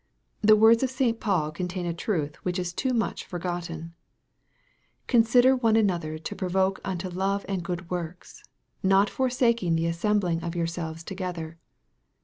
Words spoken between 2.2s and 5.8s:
which is too much forgotten:" Consider one